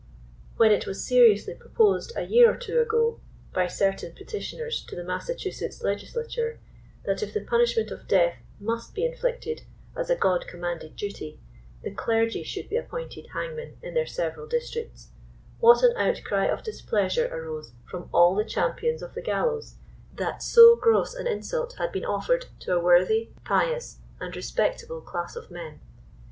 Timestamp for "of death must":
7.91-8.95